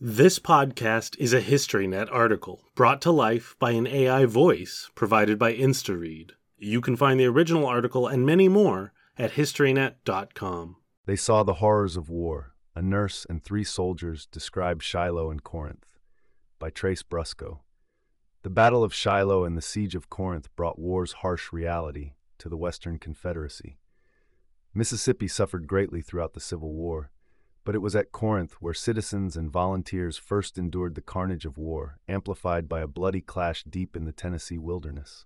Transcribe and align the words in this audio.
This 0.00 0.40
podcast 0.40 1.16
is 1.20 1.32
a 1.32 1.40
HistoryNet 1.40 2.08
article 2.10 2.64
brought 2.74 3.00
to 3.02 3.12
life 3.12 3.54
by 3.60 3.70
an 3.70 3.86
AI 3.86 4.24
voice 4.24 4.90
provided 4.96 5.38
by 5.38 5.54
InstaRead. 5.54 6.32
You 6.58 6.80
can 6.80 6.96
find 6.96 7.20
the 7.20 7.26
original 7.26 7.64
article 7.64 8.08
and 8.08 8.26
many 8.26 8.48
more 8.48 8.92
at 9.16 9.34
historynet.com. 9.34 10.76
They 11.06 11.14
saw 11.14 11.44
the 11.44 11.54
horrors 11.54 11.96
of 11.96 12.08
war. 12.10 12.54
A 12.74 12.82
nurse 12.82 13.24
and 13.30 13.44
three 13.44 13.62
soldiers 13.62 14.26
describe 14.26 14.82
Shiloh 14.82 15.30
and 15.30 15.44
Corinth 15.44 15.86
by 16.58 16.70
Trace 16.70 17.04
Brusco. 17.04 17.60
The 18.42 18.50
Battle 18.50 18.82
of 18.82 18.92
Shiloh 18.92 19.44
and 19.44 19.56
the 19.56 19.62
Siege 19.62 19.94
of 19.94 20.10
Corinth 20.10 20.48
brought 20.56 20.76
war's 20.76 21.12
harsh 21.12 21.52
reality 21.52 22.14
to 22.38 22.48
the 22.48 22.56
Western 22.56 22.98
Confederacy. 22.98 23.78
Mississippi 24.74 25.28
suffered 25.28 25.68
greatly 25.68 26.02
throughout 26.02 26.34
the 26.34 26.40
Civil 26.40 26.72
War, 26.72 27.12
but 27.64 27.74
it 27.74 27.82
was 27.82 27.96
at 27.96 28.12
Corinth 28.12 28.54
where 28.60 28.74
citizens 28.74 29.36
and 29.36 29.50
volunteers 29.50 30.18
first 30.18 30.58
endured 30.58 30.94
the 30.94 31.00
carnage 31.00 31.46
of 31.46 31.58
war, 31.58 31.98
amplified 32.06 32.68
by 32.68 32.80
a 32.80 32.86
bloody 32.86 33.22
clash 33.22 33.64
deep 33.64 33.96
in 33.96 34.04
the 34.04 34.12
Tennessee 34.12 34.58
wilderness. 34.58 35.24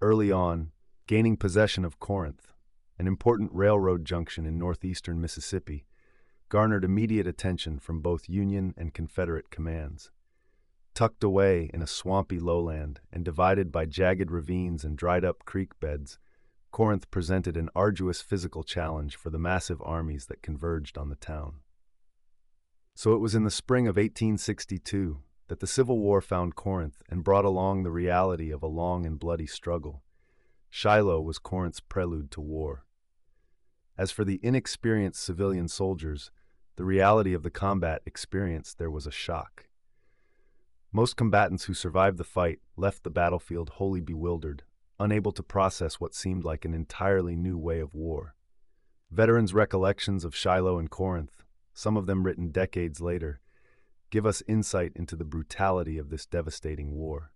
Early 0.00 0.32
on, 0.32 0.72
gaining 1.06 1.36
possession 1.36 1.84
of 1.84 2.00
Corinth, 2.00 2.52
an 2.98 3.06
important 3.06 3.50
railroad 3.52 4.04
junction 4.04 4.46
in 4.46 4.58
northeastern 4.58 5.20
Mississippi, 5.20 5.84
garnered 6.48 6.84
immediate 6.84 7.26
attention 7.26 7.78
from 7.78 8.00
both 8.00 8.28
Union 8.28 8.72
and 8.76 8.94
Confederate 8.94 9.50
commands. 9.50 10.10
Tucked 10.94 11.22
away 11.22 11.70
in 11.74 11.82
a 11.82 11.86
swampy 11.86 12.40
lowland 12.40 13.00
and 13.12 13.24
divided 13.24 13.70
by 13.70 13.84
jagged 13.84 14.30
ravines 14.30 14.84
and 14.84 14.96
dried 14.96 15.24
up 15.24 15.44
creek 15.44 15.78
beds, 15.78 16.18
Corinth 16.70 17.10
presented 17.10 17.56
an 17.56 17.70
arduous 17.74 18.20
physical 18.20 18.62
challenge 18.62 19.16
for 19.16 19.30
the 19.30 19.38
massive 19.38 19.80
armies 19.82 20.26
that 20.26 20.42
converged 20.42 20.98
on 20.98 21.08
the 21.08 21.16
town. 21.16 21.60
So 22.94 23.14
it 23.14 23.18
was 23.18 23.34
in 23.34 23.44
the 23.44 23.50
spring 23.50 23.86
of 23.86 23.96
1862 23.96 25.18
that 25.48 25.60
the 25.60 25.66
Civil 25.66 25.98
War 25.98 26.20
found 26.20 26.56
Corinth 26.56 27.02
and 27.08 27.24
brought 27.24 27.44
along 27.44 27.82
the 27.82 27.90
reality 27.90 28.50
of 28.50 28.62
a 28.62 28.66
long 28.66 29.06
and 29.06 29.18
bloody 29.18 29.46
struggle. 29.46 30.02
Shiloh 30.68 31.20
was 31.20 31.38
Corinth's 31.38 31.80
prelude 31.80 32.30
to 32.32 32.40
war. 32.40 32.84
As 33.96 34.10
for 34.10 34.24
the 34.24 34.38
inexperienced 34.42 35.24
civilian 35.24 35.68
soldiers, 35.68 36.30
the 36.76 36.84
reality 36.84 37.34
of 37.34 37.42
the 37.42 37.50
combat 37.50 38.02
experienced 38.04 38.78
there 38.78 38.90
was 38.90 39.06
a 39.06 39.10
shock. 39.10 39.66
Most 40.92 41.16
combatants 41.16 41.64
who 41.64 41.74
survived 41.74 42.18
the 42.18 42.24
fight 42.24 42.60
left 42.76 43.02
the 43.02 43.10
battlefield 43.10 43.70
wholly 43.70 44.00
bewildered, 44.00 44.62
unable 44.98 45.32
to 45.32 45.42
process 45.42 46.00
what 46.00 46.14
seemed 46.14 46.44
like 46.44 46.64
an 46.64 46.74
entirely 46.74 47.36
new 47.36 47.56
way 47.56 47.80
of 47.80 47.94
war. 47.94 48.34
Veterans' 49.10 49.54
recollections 49.54 50.24
of 50.24 50.36
Shiloh 50.36 50.78
and 50.78 50.90
Corinth, 50.90 51.44
some 51.72 51.96
of 51.96 52.06
them 52.06 52.24
written 52.24 52.50
decades 52.50 53.00
later, 53.00 53.40
give 54.10 54.26
us 54.26 54.42
insight 54.48 54.92
into 54.94 55.16
the 55.16 55.24
brutality 55.24 55.98
of 55.98 56.10
this 56.10 56.26
devastating 56.26 56.92
war. 56.92 57.32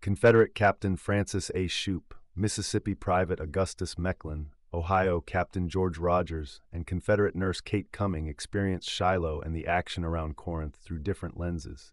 Confederate 0.00 0.54
Captain 0.54 0.96
Francis 0.96 1.50
A. 1.54 1.66
Shoup, 1.66 2.14
Mississippi 2.34 2.94
Private 2.94 3.40
Augustus 3.40 3.96
Mecklin, 3.96 4.46
Ohio 4.72 5.20
Captain 5.20 5.68
George 5.68 5.98
Rogers, 5.98 6.60
and 6.72 6.86
Confederate 6.86 7.34
nurse 7.34 7.60
Kate 7.60 7.90
Cumming 7.92 8.28
experienced 8.28 8.88
Shiloh 8.88 9.40
and 9.40 9.54
the 9.54 9.66
action 9.66 10.04
around 10.04 10.36
Corinth 10.36 10.76
through 10.76 11.00
different 11.00 11.38
lenses. 11.38 11.92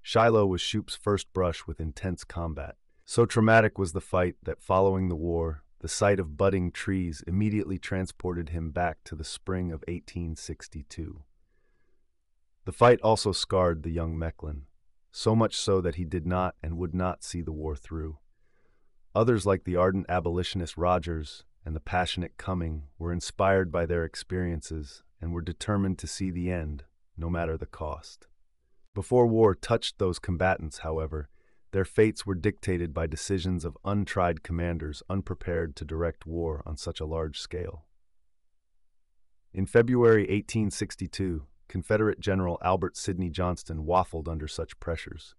Shiloh 0.00 0.46
was 0.46 0.62
Shoup's 0.62 0.94
first 0.94 1.32
brush 1.32 1.66
with 1.66 1.80
intense 1.80 2.24
combat. 2.24 2.76
So 3.10 3.26
traumatic 3.26 3.76
was 3.76 3.90
the 3.90 4.00
fight 4.00 4.36
that 4.44 4.62
following 4.62 5.08
the 5.08 5.16
war, 5.16 5.64
the 5.80 5.88
sight 5.88 6.20
of 6.20 6.36
budding 6.36 6.70
trees 6.70 7.24
immediately 7.26 7.76
transported 7.76 8.50
him 8.50 8.70
back 8.70 8.98
to 9.02 9.16
the 9.16 9.24
spring 9.24 9.72
of 9.72 9.80
1862. 9.88 11.24
The 12.66 12.72
fight 12.72 13.00
also 13.02 13.32
scarred 13.32 13.82
the 13.82 13.90
young 13.90 14.16
Mecklin, 14.16 14.66
so 15.10 15.34
much 15.34 15.56
so 15.56 15.80
that 15.80 15.96
he 15.96 16.04
did 16.04 16.24
not 16.24 16.54
and 16.62 16.76
would 16.76 16.94
not 16.94 17.24
see 17.24 17.42
the 17.42 17.50
war 17.50 17.74
through. 17.74 18.18
Others, 19.12 19.44
like 19.44 19.64
the 19.64 19.74
ardent 19.74 20.06
abolitionist 20.08 20.76
Rogers 20.76 21.42
and 21.66 21.74
the 21.74 21.80
passionate 21.80 22.36
Cumming, 22.36 22.84
were 22.96 23.12
inspired 23.12 23.72
by 23.72 23.86
their 23.86 24.04
experiences 24.04 25.02
and 25.20 25.32
were 25.32 25.42
determined 25.42 25.98
to 25.98 26.06
see 26.06 26.30
the 26.30 26.48
end, 26.48 26.84
no 27.16 27.28
matter 27.28 27.56
the 27.56 27.66
cost. 27.66 28.28
Before 28.94 29.26
war 29.26 29.56
touched 29.56 29.98
those 29.98 30.20
combatants, 30.20 30.78
however, 30.78 31.28
their 31.72 31.84
fates 31.84 32.26
were 32.26 32.34
dictated 32.34 32.92
by 32.92 33.06
decisions 33.06 33.64
of 33.64 33.78
untried 33.84 34.42
commanders 34.42 35.02
unprepared 35.08 35.76
to 35.76 35.84
direct 35.84 36.26
war 36.26 36.62
on 36.66 36.76
such 36.76 37.00
a 37.00 37.06
large 37.06 37.38
scale. 37.38 37.84
In 39.52 39.66
February 39.66 40.22
1862, 40.22 41.46
Confederate 41.68 42.20
General 42.20 42.58
Albert 42.62 42.96
Sidney 42.96 43.30
Johnston 43.30 43.84
waffled 43.84 44.28
under 44.28 44.48
such 44.48 44.78
pressures. 44.80 45.34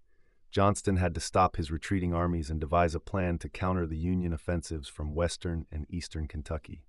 Johnston 0.50 0.98
had 0.98 1.16
to 1.16 1.22
stop 1.22 1.56
his 1.56 1.72
retreating 1.72 2.14
armies 2.14 2.50
and 2.50 2.60
devise 2.60 2.94
a 2.94 3.00
plan 3.00 3.38
to 3.40 3.50
counter 3.50 3.88
the 3.88 3.98
Union 3.98 4.34
offensives 4.34 4.90
from 4.90 5.16
western 5.16 5.66
and 5.72 5.86
eastern 5.90 6.28
Kentucky. 6.28 6.84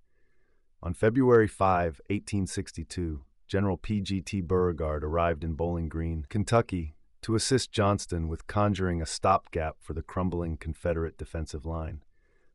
On 0.82 0.94
February 0.94 1.47
5, 1.47 2.00
1862, 2.09 3.22
General 3.47 3.76
P.G.T. 3.76 4.41
Beauregard 4.41 5.04
arrived 5.04 5.44
in 5.44 5.54
Bowling 5.54 5.88
Green, 5.88 6.26
Kentucky, 6.28 6.97
to 7.22 7.34
assist 7.34 7.72
Johnston 7.72 8.28
with 8.28 8.47
conjuring 8.47 9.00
a 9.00 9.06
stopgap 9.06 9.77
for 9.81 9.94
the 9.94 10.03
crumbling 10.03 10.56
Confederate 10.56 11.16
defensive 11.16 11.65
line. 11.65 12.03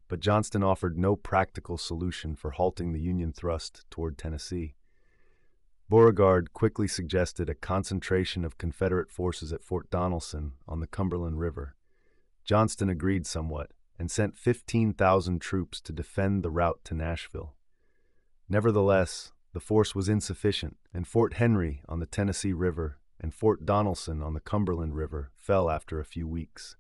But 0.07 0.19
Johnston 0.19 0.63
offered 0.63 0.97
no 0.97 1.15
practical 1.15 1.77
solution 1.77 2.35
for 2.35 2.51
halting 2.51 2.93
the 2.93 3.01
Union 3.01 3.33
thrust 3.33 3.85
toward 3.89 4.17
Tennessee. 4.17 4.75
Beauregard 5.89 6.53
quickly 6.53 6.87
suggested 6.87 7.49
a 7.49 7.55
concentration 7.55 8.43
of 8.43 8.57
Confederate 8.57 9.09
forces 9.09 9.53
at 9.53 9.63
Fort 9.63 9.89
Donelson 9.89 10.51
on 10.67 10.81
the 10.81 10.87
Cumberland 10.87 11.39
River. 11.39 11.75
Johnston 12.43 12.89
agreed 12.89 13.25
somewhat 13.25 13.71
and 13.97 14.11
sent 14.11 14.37
15,000 14.37 15.39
troops 15.39 15.79
to 15.81 15.93
defend 15.93 16.43
the 16.43 16.51
route 16.51 16.79
to 16.83 16.93
Nashville. 16.93 17.55
Nevertheless, 18.49 19.31
the 19.53 19.59
force 19.59 19.95
was 19.95 20.09
insufficient, 20.09 20.77
and 20.93 21.07
Fort 21.07 21.35
Henry 21.35 21.81
on 21.87 21.99
the 21.99 22.05
Tennessee 22.05 22.53
River 22.53 22.97
and 23.19 23.33
Fort 23.33 23.65
Donelson 23.65 24.23
on 24.23 24.33
the 24.33 24.39
Cumberland 24.39 24.95
River 24.95 25.31
fell 25.35 25.69
after 25.69 25.99
a 25.99 26.05
few 26.05 26.27
weeks. 26.27 26.75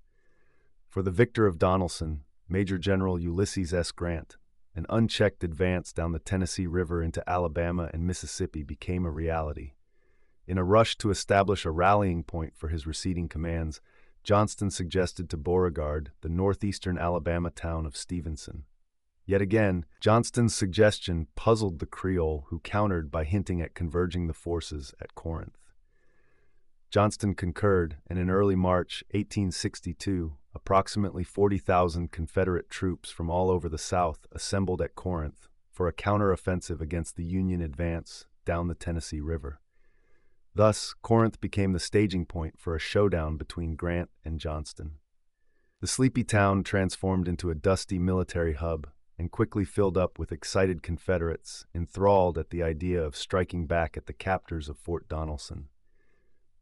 For 0.87 1.01
the 1.01 1.11
victor 1.11 1.45
of 1.45 1.57
Donelson, 1.57 2.21
Major 2.49 2.77
General 2.77 3.19
Ulysses 3.19 3.73
S. 3.73 3.91
Grant, 3.91 4.37
an 4.75 4.85
unchecked 4.89 5.43
advance 5.43 5.91
down 5.91 6.11
the 6.11 6.19
Tennessee 6.19 6.67
River 6.67 7.01
into 7.01 7.27
Alabama 7.27 7.89
and 7.93 8.05
Mississippi 8.05 8.63
became 8.63 9.05
a 9.05 9.11
reality. 9.11 9.73
In 10.45 10.57
a 10.57 10.63
rush 10.63 10.97
to 10.99 11.09
establish 11.09 11.65
a 11.65 11.71
rallying 11.71 12.23
point 12.23 12.55
for 12.55 12.69
his 12.69 12.87
receding 12.87 13.27
commands, 13.27 13.81
Johnston 14.23 14.69
suggested 14.69 15.29
to 15.29 15.37
Beauregard 15.37 16.11
the 16.21 16.29
northeastern 16.29 16.97
Alabama 16.97 17.49
town 17.49 17.85
of 17.85 17.97
Stevenson. 17.97 18.63
Yet 19.25 19.41
again, 19.41 19.85
Johnston's 19.99 20.55
suggestion 20.55 21.27
puzzled 21.35 21.79
the 21.79 21.85
Creole, 21.85 22.45
who 22.47 22.59
countered 22.59 23.11
by 23.11 23.25
hinting 23.25 23.61
at 23.61 23.75
converging 23.75 24.27
the 24.27 24.33
forces 24.33 24.93
at 25.01 25.15
Corinth. 25.15 25.56
Johnston 26.89 27.35
concurred, 27.35 27.97
and 28.07 28.17
in 28.17 28.29
early 28.29 28.55
March 28.55 29.03
1862, 29.11 30.37
approximately 30.55 31.23
40,000 31.23 32.11
Confederate 32.11 32.69
troops 32.69 33.11
from 33.11 33.29
all 33.29 33.49
over 33.49 33.67
the 33.67 33.77
South 33.77 34.25
assembled 34.31 34.81
at 34.81 34.95
Corinth 34.95 35.47
for 35.71 35.87
a 35.87 35.93
counteroffensive 35.93 36.79
against 36.79 37.15
the 37.15 37.25
Union 37.25 37.61
advance 37.61 38.25
down 38.45 38.67
the 38.67 38.75
Tennessee 38.75 39.19
River. 39.19 39.59
Thus, 40.55 40.95
Corinth 41.03 41.39
became 41.39 41.73
the 41.73 41.79
staging 41.79 42.25
point 42.25 42.57
for 42.57 42.73
a 42.75 42.79
showdown 42.79 43.37
between 43.37 43.75
Grant 43.75 44.09
and 44.25 44.39
Johnston. 44.39 44.93
The 45.81 45.87
sleepy 45.87 46.23
town 46.23 46.63
transformed 46.63 47.27
into 47.27 47.51
a 47.51 47.55
dusty 47.55 47.99
military 47.99 48.53
hub 48.53 48.87
and 49.19 49.29
quickly 49.29 49.65
filled 49.65 49.97
up 49.97 50.17
with 50.17 50.31
excited 50.31 50.81
Confederates 50.81 51.65
enthralled 51.75 52.37
at 52.37 52.49
the 52.49 52.63
idea 52.63 53.03
of 53.03 53.15
striking 53.15 53.67
back 53.67 53.97
at 53.97 54.07
the 54.07 54.13
captors 54.13 54.69
of 54.69 54.79
Fort 54.79 55.07
Donelson. 55.07 55.65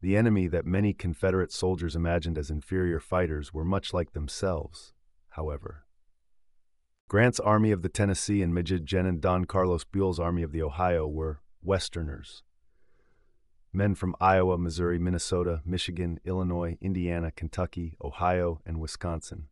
The 0.06 0.16
enemy 0.16 0.46
that 0.46 0.64
many 0.64 0.92
Confederate 0.92 1.50
soldiers 1.50 1.96
imagined 1.96 2.38
as 2.38 2.48
inferior 2.48 3.00
fighters 3.00 3.52
were 3.52 3.64
much 3.64 3.92
like 3.92 4.12
themselves, 4.12 4.92
however. 5.30 5.84
Grant's 7.08 7.40
Army 7.40 7.72
of 7.72 7.82
the 7.82 7.88
Tennessee 7.88 8.40
and 8.40 8.54
Major 8.54 8.78
General 8.78 9.16
Don 9.16 9.46
Carlos 9.46 9.82
Buell's 9.82 10.20
Army 10.20 10.44
of 10.44 10.52
the 10.52 10.62
Ohio 10.62 11.08
were 11.08 11.40
Westerners. 11.60 12.44
Men 13.72 13.96
from 13.96 14.14
Iowa, 14.20 14.56
Missouri, 14.58 15.00
Minnesota, 15.00 15.60
Michigan, 15.64 16.20
Illinois, 16.24 16.78
Indiana, 16.80 17.32
Kentucky, 17.32 17.96
Ohio, 18.00 18.60
and 18.64 18.78
Wisconsin. 18.78 19.48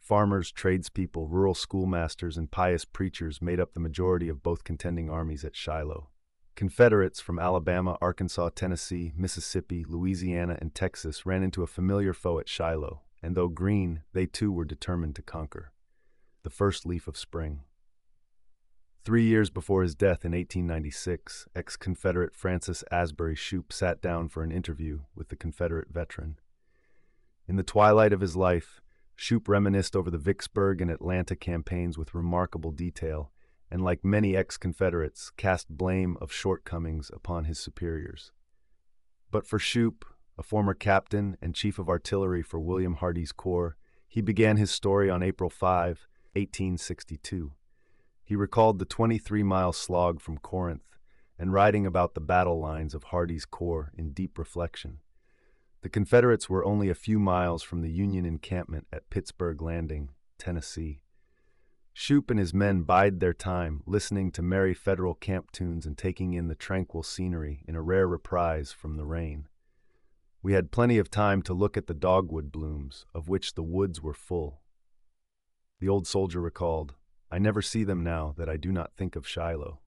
Farmers, 0.00 0.50
tradespeople, 0.50 1.28
rural 1.28 1.54
schoolmasters, 1.54 2.36
and 2.36 2.50
pious 2.50 2.84
preachers 2.84 3.40
made 3.40 3.60
up 3.60 3.74
the 3.74 3.78
majority 3.78 4.28
of 4.28 4.42
both 4.42 4.64
contending 4.64 5.08
armies 5.08 5.44
at 5.44 5.54
Shiloh. 5.54 6.08
Confederates 6.56 7.20
from 7.20 7.40
Alabama, 7.40 7.98
Arkansas, 8.00 8.50
Tennessee, 8.54 9.12
Mississippi, 9.16 9.84
Louisiana, 9.88 10.56
and 10.60 10.72
Texas 10.72 11.26
ran 11.26 11.42
into 11.42 11.64
a 11.64 11.66
familiar 11.66 12.12
foe 12.12 12.38
at 12.38 12.48
Shiloh, 12.48 13.02
and 13.20 13.36
though 13.36 13.48
green, 13.48 14.02
they 14.12 14.26
too 14.26 14.52
were 14.52 14.64
determined 14.64 15.16
to 15.16 15.22
conquer. 15.22 15.72
The 16.44 16.50
first 16.50 16.86
leaf 16.86 17.08
of 17.08 17.16
spring. 17.16 17.62
Three 19.04 19.24
years 19.24 19.50
before 19.50 19.82
his 19.82 19.96
death 19.96 20.24
in 20.24 20.32
1896, 20.32 21.48
ex 21.56 21.76
Confederate 21.76 22.34
Francis 22.34 22.84
Asbury 22.90 23.34
Shoup 23.34 23.72
sat 23.72 24.00
down 24.00 24.28
for 24.28 24.42
an 24.42 24.52
interview 24.52 25.00
with 25.14 25.28
the 25.28 25.36
Confederate 25.36 25.88
veteran. 25.90 26.38
In 27.48 27.56
the 27.56 27.62
twilight 27.62 28.12
of 28.12 28.20
his 28.20 28.36
life, 28.36 28.80
Shoup 29.16 29.48
reminisced 29.48 29.94
over 29.94 30.10
the 30.10 30.18
Vicksburg 30.18 30.80
and 30.80 30.90
Atlanta 30.90 31.36
campaigns 31.36 31.98
with 31.98 32.14
remarkable 32.14 32.70
detail, 32.70 33.30
and 33.74 33.82
like 33.82 34.04
many 34.04 34.36
ex 34.36 34.56
Confederates, 34.56 35.30
cast 35.36 35.68
blame 35.68 36.16
of 36.20 36.30
shortcomings 36.30 37.10
upon 37.12 37.46
his 37.46 37.58
superiors. 37.58 38.30
But 39.32 39.48
for 39.48 39.58
Shoup, 39.58 40.04
a 40.38 40.44
former 40.44 40.74
captain 40.74 41.36
and 41.42 41.56
chief 41.56 41.80
of 41.80 41.88
artillery 41.88 42.40
for 42.40 42.60
William 42.60 42.94
Hardee's 42.94 43.32
Corps, 43.32 43.76
he 44.06 44.20
began 44.20 44.58
his 44.58 44.70
story 44.70 45.10
on 45.10 45.24
April 45.24 45.50
5, 45.50 46.06
1862. 46.34 47.50
He 48.22 48.36
recalled 48.36 48.78
the 48.78 48.84
23 48.84 49.42
mile 49.42 49.72
slog 49.72 50.20
from 50.20 50.38
Corinth 50.38 50.96
and 51.36 51.52
writing 51.52 51.84
about 51.84 52.14
the 52.14 52.20
battle 52.20 52.60
lines 52.60 52.94
of 52.94 53.06
Hardee's 53.06 53.44
Corps 53.44 53.90
in 53.98 54.12
deep 54.12 54.38
reflection. 54.38 55.00
The 55.82 55.88
Confederates 55.88 56.48
were 56.48 56.64
only 56.64 56.90
a 56.90 56.94
few 56.94 57.18
miles 57.18 57.64
from 57.64 57.80
the 57.80 57.90
Union 57.90 58.24
encampment 58.24 58.86
at 58.92 59.10
Pittsburg 59.10 59.60
Landing, 59.60 60.10
Tennessee. 60.38 61.00
Shoup 61.96 62.28
and 62.28 62.40
his 62.40 62.52
men 62.52 62.82
bide 62.82 63.20
their 63.20 63.32
time, 63.32 63.82
listening 63.86 64.32
to 64.32 64.42
merry 64.42 64.74
Federal 64.74 65.14
camp 65.14 65.52
tunes 65.52 65.86
and 65.86 65.96
taking 65.96 66.34
in 66.34 66.48
the 66.48 66.56
tranquil 66.56 67.04
scenery 67.04 67.62
in 67.68 67.76
a 67.76 67.82
rare 67.82 68.08
reprise 68.08 68.72
from 68.72 68.96
the 68.96 69.06
rain. 69.06 69.46
We 70.42 70.54
had 70.54 70.72
plenty 70.72 70.98
of 70.98 71.08
time 71.08 71.40
to 71.42 71.54
look 71.54 71.76
at 71.76 71.86
the 71.86 71.94
dogwood 71.94 72.50
blooms, 72.50 73.06
of 73.14 73.28
which 73.28 73.54
the 73.54 73.62
woods 73.62 74.02
were 74.02 74.12
full. 74.12 74.60
The 75.78 75.88
old 75.88 76.06
soldier 76.06 76.40
recalled, 76.40 76.94
I 77.30 77.38
never 77.38 77.62
see 77.62 77.84
them 77.84 78.02
now 78.02 78.34
that 78.36 78.48
I 78.48 78.56
do 78.56 78.72
not 78.72 78.92
think 78.96 79.14
of 79.16 79.26
Shiloh. 79.26 79.80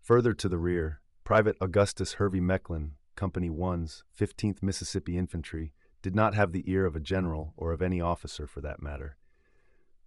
Further 0.00 0.32
to 0.32 0.48
the 0.48 0.58
rear, 0.58 1.00
Private 1.22 1.56
Augustus 1.60 2.14
Hervey 2.14 2.40
Mecklin, 2.40 2.92
Company 3.14 3.50
1's 3.50 4.04
15th 4.18 4.62
Mississippi 4.62 5.18
Infantry, 5.18 5.74
did 6.00 6.14
not 6.14 6.34
have 6.34 6.52
the 6.52 6.64
ear 6.70 6.86
of 6.86 6.96
a 6.96 7.00
general 7.00 7.52
or 7.56 7.72
of 7.72 7.82
any 7.82 8.00
officer 8.00 8.46
for 8.46 8.60
that 8.62 8.80
matter. 8.80 9.18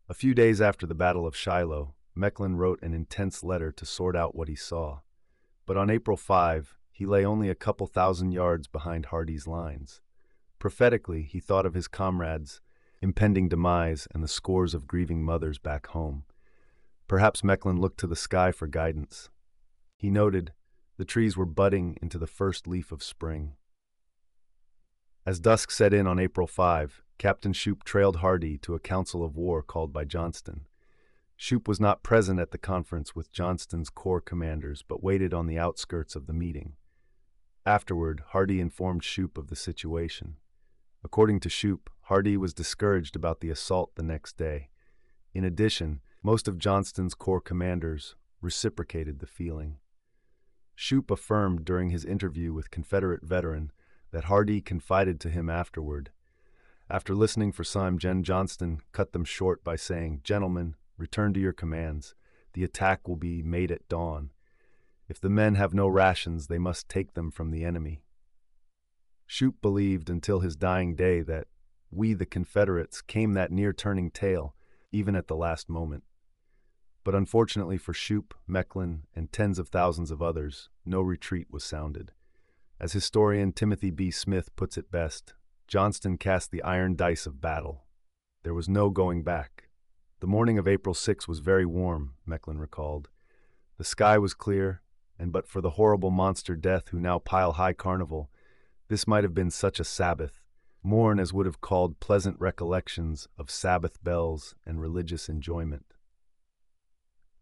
A 0.09 0.13
few 0.13 0.33
days 0.33 0.59
after 0.59 0.87
the 0.87 0.95
Battle 0.95 1.27
of 1.27 1.35
Shiloh, 1.35 1.93
Mecklin 2.17 2.57
wrote 2.57 2.81
an 2.81 2.93
intense 2.93 3.43
letter 3.43 3.71
to 3.71 3.85
sort 3.85 4.15
out 4.15 4.35
what 4.35 4.47
he 4.47 4.55
saw. 4.55 5.01
But 5.65 5.77
on 5.77 5.89
April 5.89 6.17
5, 6.17 6.75
he 6.91 7.05
lay 7.05 7.23
only 7.23 7.49
a 7.49 7.55
couple 7.55 7.87
thousand 7.87 8.31
yards 8.31 8.67
behind 8.67 9.05
Hardee's 9.05 9.47
lines. 9.47 10.01
Prophetically, 10.57 11.21
he 11.21 11.39
thought 11.39 11.65
of 11.65 11.75
his 11.75 11.87
comrades 11.87 12.59
impending 13.01 13.47
demise, 13.47 14.07
and 14.13 14.23
the 14.23 14.27
scores 14.27 14.73
of 14.73 14.87
grieving 14.87 15.23
mothers 15.23 15.57
back 15.57 15.87
home. 15.87 16.23
Perhaps 17.07 17.41
Mecklin 17.41 17.79
looked 17.79 17.99
to 17.99 18.07
the 18.07 18.15
sky 18.15 18.51
for 18.51 18.67
guidance. 18.67 19.29
He 19.95 20.09
noted 20.09 20.53
the 20.97 21.05
trees 21.05 21.37
were 21.37 21.45
budding 21.45 21.97
into 22.01 22.17
the 22.17 22.27
first 22.27 22.67
leaf 22.67 22.91
of 22.91 23.01
spring. 23.01 23.53
As 25.25 25.39
dusk 25.39 25.71
set 25.71 25.93
in 25.93 26.07
on 26.07 26.19
April 26.19 26.47
5, 26.47 27.03
Captain 27.19 27.51
Shoup 27.51 27.83
trailed 27.83 28.17
Hardee 28.17 28.57
to 28.59 28.75
a 28.75 28.79
council 28.79 29.25
of 29.25 29.35
war 29.35 29.61
called 29.61 29.91
by 29.91 30.05
Johnston. 30.05 30.65
Shoup 31.37 31.67
was 31.67 31.79
not 31.79 32.01
present 32.01 32.39
at 32.39 32.51
the 32.51 32.57
conference 32.57 33.13
with 33.13 33.33
Johnston's 33.33 33.89
corps 33.89 34.21
commanders, 34.21 34.83
but 34.87 35.03
waited 35.03 35.33
on 35.33 35.45
the 35.45 35.59
outskirts 35.59 36.15
of 36.15 36.27
the 36.27 36.33
meeting. 36.33 36.77
Afterward, 37.65 38.23
Hardee 38.29 38.61
informed 38.61 39.01
Shoup 39.01 39.37
of 39.37 39.47
the 39.47 39.57
situation. 39.57 40.37
According 41.03 41.41
to 41.41 41.49
Shoup, 41.49 41.89
Hardee 42.03 42.37
was 42.37 42.53
discouraged 42.53 43.17
about 43.17 43.41
the 43.41 43.49
assault 43.49 43.95
the 43.95 44.03
next 44.03 44.37
day. 44.37 44.69
In 45.33 45.43
addition, 45.43 45.99
most 46.23 46.47
of 46.47 46.57
Johnston's 46.57 47.15
corps 47.15 47.41
commanders 47.41 48.15
reciprocated 48.41 49.19
the 49.19 49.27
feeling. 49.27 49.77
Shoup 50.77 51.11
affirmed 51.11 51.65
during 51.65 51.89
his 51.89 52.05
interview 52.05 52.53
with 52.53 52.71
Confederate 52.71 53.23
veteran 53.23 53.73
that 54.11 54.25
Hardee 54.25 54.61
confided 54.61 55.19
to 55.19 55.29
him 55.29 55.49
afterward. 55.49 56.11
After 56.89 57.13
listening 57.13 57.51
for 57.51 57.63
some, 57.63 57.99
Jen 57.99 58.23
Johnston 58.23 58.81
cut 58.91 59.11
them 59.11 59.23
short 59.23 59.63
by 59.63 59.75
saying, 59.75 60.21
Gentlemen, 60.23 60.75
return 60.97 61.33
to 61.33 61.39
your 61.39 61.53
commands. 61.53 62.15
The 62.53 62.63
attack 62.63 63.07
will 63.07 63.15
be 63.15 63.43
made 63.43 63.71
at 63.71 63.87
dawn. 63.87 64.31
If 65.07 65.19
the 65.19 65.29
men 65.29 65.55
have 65.55 65.73
no 65.73 65.87
rations, 65.87 66.47
they 66.47 66.57
must 66.57 66.89
take 66.89 67.13
them 67.13 67.29
from 67.29 67.51
the 67.51 67.63
enemy. 67.63 68.01
Shoup 69.27 69.61
believed 69.61 70.09
until 70.09 70.39
his 70.39 70.55
dying 70.55 70.95
day 70.95 71.21
that 71.21 71.47
we, 71.91 72.13
the 72.13 72.25
Confederates, 72.25 73.01
came 73.01 73.33
that 73.33 73.51
near 73.51 73.71
turning 73.71 74.09
tail, 74.09 74.55
even 74.91 75.15
at 75.15 75.27
the 75.27 75.35
last 75.35 75.69
moment. 75.69 76.03
But 77.03 77.13
unfortunately 77.13 77.77
for 77.77 77.93
Shoup, 77.93 78.33
Mecklin, 78.47 79.01
and 79.15 79.31
tens 79.31 79.59
of 79.59 79.69
thousands 79.69 80.09
of 80.09 80.21
others, 80.21 80.69
no 80.85 81.01
retreat 81.01 81.47
was 81.51 81.63
sounded. 81.63 82.11
As 82.79 82.93
historian 82.93 83.51
Timothy 83.51 83.91
B. 83.91 84.09
Smith 84.09 84.55
puts 84.55 84.77
it 84.77 84.91
best, 84.91 85.33
Johnston 85.69 86.17
cast 86.17 86.49
the 86.49 86.63
iron 86.63 86.95
dice 86.95 87.27
of 87.27 87.39
battle. 87.39 87.85
There 88.41 88.55
was 88.55 88.67
no 88.67 88.89
going 88.89 89.23
back. 89.23 89.69
The 90.19 90.25
morning 90.25 90.57
of 90.57 90.67
April 90.67 90.95
6 90.95 91.27
was 91.27 91.39
very 91.39 91.65
warm, 91.65 92.15
Mecklin 92.27 92.59
recalled. 92.59 93.07
The 93.77 93.83
sky 93.83 94.17
was 94.17 94.33
clear, 94.33 94.81
and 95.19 95.31
but 95.31 95.47
for 95.47 95.61
the 95.61 95.71
horrible 95.71 96.09
monster 96.09 96.55
death 96.55 96.87
who 96.87 96.99
now 96.99 97.19
pile 97.19 97.53
high 97.53 97.73
carnival, 97.73 98.31
this 98.87 99.07
might 99.07 99.23
have 99.23 99.35
been 99.35 99.51
such 99.51 99.79
a 99.79 99.83
Sabbath 99.83 100.41
morn 100.81 101.19
as 101.19 101.33
would 101.33 101.45
have 101.45 101.61
called 101.61 101.99
pleasant 101.99 102.39
recollections 102.39 103.27
of 103.37 103.51
Sabbath 103.51 104.03
bells 104.03 104.55
and 104.65 104.81
religious 104.81 105.29
enjoyment. 105.29 105.93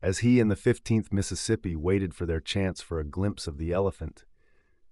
As 0.01 0.19
he 0.19 0.41
and 0.41 0.51
the 0.51 0.55
15th 0.55 1.13
Mississippi 1.13 1.77
waited 1.77 2.13
for 2.13 2.25
their 2.25 2.41
chance 2.41 2.81
for 2.81 2.99
a 2.99 3.05
glimpse 3.05 3.47
of 3.47 3.57
the 3.57 3.71
elephant, 3.71 4.25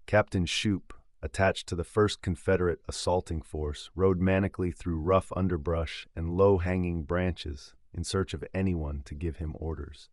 Captain 0.06 0.46
Shoup, 0.46 0.94
attached 1.22 1.68
to 1.68 1.76
the 1.76 1.84
1st 1.84 2.22
Confederate 2.22 2.82
Assaulting 2.88 3.42
Force, 3.42 3.90
rode 3.96 4.20
manically 4.20 4.76
through 4.76 5.00
rough 5.00 5.32
underbrush 5.36 6.08
and 6.16 6.30
low 6.30 6.58
hanging 6.58 7.04
branches 7.04 7.74
in 7.94 8.04
search 8.04 8.34
of 8.34 8.44
anyone 8.54 9.02
to 9.06 9.16
give 9.16 9.38
him 9.38 9.56
orders. 9.56 10.10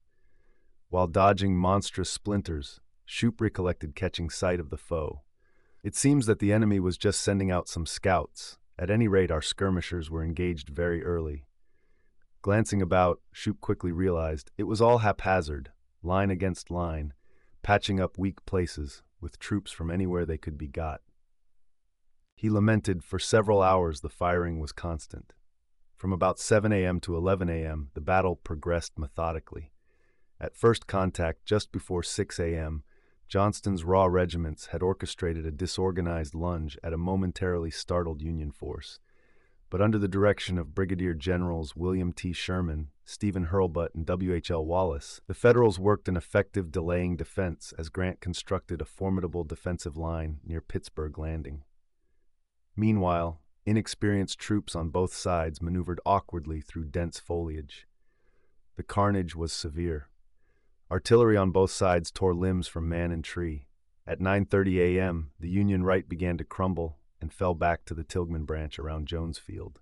While 0.88 1.06
dodging 1.06 1.56
monstrous 1.56 2.10
splinters, 2.10 2.80
Shoup 3.06 3.40
recollected 3.40 3.94
catching 3.94 4.30
sight 4.30 4.60
of 4.60 4.70
the 4.70 4.76
foe 4.76 5.22
it 5.82 5.96
seems 5.96 6.26
that 6.26 6.38
the 6.38 6.52
enemy 6.52 6.78
was 6.78 6.96
just 6.96 7.20
sending 7.20 7.50
out 7.50 7.68
some 7.68 7.86
scouts. 7.86 8.56
At 8.78 8.90
any 8.90 9.08
rate, 9.08 9.32
our 9.32 9.42
skirmishers 9.42 10.10
were 10.10 10.22
engaged 10.22 10.68
very 10.68 11.02
early. 11.04 11.44
Glancing 12.40 12.80
about, 12.80 13.20
Shoup 13.34 13.60
quickly 13.60 13.90
realized 13.90 14.50
it 14.56 14.64
was 14.64 14.80
all 14.80 14.98
haphazard, 14.98 15.72
line 16.02 16.30
against 16.30 16.70
line, 16.70 17.14
patching 17.62 18.00
up 18.00 18.16
weak 18.16 18.44
places 18.46 19.02
with 19.22 19.38
troops 19.38 19.72
from 19.72 19.90
anywhere 19.90 20.26
they 20.26 20.36
could 20.36 20.58
be 20.58 20.68
got. 20.68 21.00
He 22.34 22.50
lamented 22.50 23.04
for 23.04 23.18
several 23.18 23.62
hours 23.62 24.00
the 24.00 24.08
firing 24.08 24.58
was 24.58 24.72
constant. 24.72 25.32
From 25.96 26.12
about 26.12 26.40
7 26.40 26.72
a.m. 26.72 26.98
to 27.00 27.16
11 27.16 27.48
a.m., 27.48 27.90
the 27.94 28.00
battle 28.00 28.34
progressed 28.34 28.98
methodically. 28.98 29.70
At 30.40 30.56
first 30.56 30.88
contact, 30.88 31.46
just 31.46 31.70
before 31.70 32.02
6 32.02 32.40
a.m., 32.40 32.82
Johnston's 33.28 33.84
raw 33.84 34.04
regiments 34.06 34.66
had 34.66 34.82
orchestrated 34.82 35.46
a 35.46 35.52
disorganized 35.52 36.34
lunge 36.34 36.76
at 36.82 36.92
a 36.92 36.98
momentarily 36.98 37.70
startled 37.70 38.20
Union 38.20 38.50
force. 38.50 38.98
But 39.70 39.80
under 39.80 39.98
the 39.98 40.08
direction 40.08 40.58
of 40.58 40.74
Brigadier 40.74 41.14
Generals 41.14 41.74
William 41.74 42.12
T. 42.12 42.34
Sherman, 42.34 42.88
Stephen 43.04 43.46
Hurlbut, 43.46 43.94
and 43.94 44.06
W. 44.06 44.32
H. 44.32 44.50
L. 44.50 44.64
Wallace, 44.64 45.20
the 45.26 45.34
Federals 45.34 45.78
worked 45.78 46.08
an 46.08 46.16
effective 46.16 46.70
delaying 46.70 47.16
defense 47.16 47.72
as 47.78 47.88
Grant 47.88 48.20
constructed 48.20 48.80
a 48.80 48.86
formidable 48.86 49.44
defensive 49.44 49.96
line 49.96 50.40
near 50.44 50.60
Pittsburg 50.60 51.18
Landing. 51.18 51.64
Meanwhile, 52.76 53.40
inexperienced 53.66 54.38
troops 54.38 54.74
on 54.74 54.90
both 54.90 55.14
sides 55.14 55.60
maneuvered 55.60 56.00
awkwardly 56.06 56.60
through 56.60 56.86
dense 56.86 57.18
foliage. 57.18 57.86
The 58.76 58.82
carnage 58.82 59.36
was 59.36 59.52
severe. 59.52 60.08
Artillery 60.90 61.36
on 61.36 61.50
both 61.50 61.70
sides 61.70 62.10
tore 62.10 62.34
limbs 62.34 62.68
from 62.68 62.88
man 62.88 63.10
and 63.10 63.24
tree. 63.24 63.66
At 64.06 64.20
9:30 64.20 64.78
a.m., 64.78 65.32
the 65.38 65.48
Union 65.48 65.84
right 65.84 66.08
began 66.08 66.36
to 66.38 66.44
crumble 66.44 66.98
and 67.20 67.32
fell 67.32 67.54
back 67.54 67.84
to 67.84 67.94
the 67.94 68.04
Tilghman 68.04 68.46
branch 68.46 68.78
around 68.78 69.06
Jones 69.06 69.38
Field. 69.38 69.80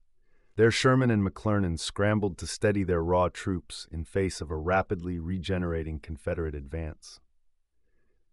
There 0.57 0.71
Sherman 0.71 1.11
and 1.11 1.27
McClernand 1.27 1.79
scrambled 1.79 2.37
to 2.39 2.47
steady 2.47 2.83
their 2.85 3.03
raw 3.03 3.29
troops 3.29 3.87
in 3.91 4.05
face 4.05 4.41
of 4.41 4.51
a 4.51 4.57
rapidly 4.57 5.19
regenerating 5.19 6.01
Confederate 6.01 6.55
advance. 6.55 7.21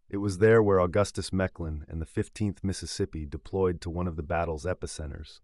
It 0.09 0.17
was 0.17 0.37
there 0.37 0.63
where 0.63 0.79
Augustus 0.79 1.31
Mecklin 1.31 1.83
and 1.87 2.01
the 2.01 2.05
15th 2.05 2.63
Mississippi 2.63 3.25
deployed 3.25 3.81
to 3.81 3.89
one 3.89 4.07
of 4.07 4.15
the 4.15 4.23
battle's 4.23 4.65
epicenters. 4.65 5.41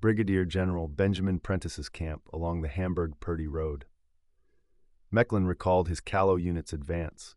Brigadier 0.00 0.44
General 0.44 0.86
Benjamin 0.86 1.40
Prentiss's 1.40 1.88
camp 1.88 2.22
along 2.32 2.62
the 2.62 2.68
Hamburg 2.68 3.14
Purdy 3.20 3.46
Road. 3.46 3.84
Mecklin 5.12 5.46
recalled 5.46 5.88
his 5.88 6.00
Callow 6.00 6.36
unit's 6.36 6.72
advance. 6.72 7.34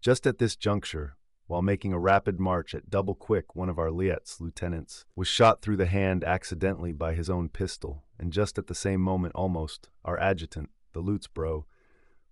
Just 0.00 0.26
at 0.26 0.38
this 0.38 0.54
juncture, 0.54 1.16
while 1.46 1.62
making 1.62 1.92
a 1.92 1.98
rapid 1.98 2.40
march 2.40 2.74
at 2.74 2.90
double 2.90 3.14
quick, 3.14 3.54
one 3.54 3.68
of 3.68 3.78
our 3.78 3.90
Liet's 3.90 4.40
lieutenants 4.40 5.04
was 5.14 5.28
shot 5.28 5.60
through 5.60 5.76
the 5.76 5.86
hand 5.86 6.24
accidentally 6.24 6.92
by 6.92 7.14
his 7.14 7.28
own 7.28 7.48
pistol, 7.48 8.02
and 8.18 8.32
just 8.32 8.58
at 8.58 8.66
the 8.66 8.74
same 8.74 9.00
moment 9.00 9.34
almost, 9.34 9.90
our 10.04 10.18
adjutant, 10.18 10.70
the 10.92 11.00
Lutz 11.00 11.26
bro, 11.26 11.66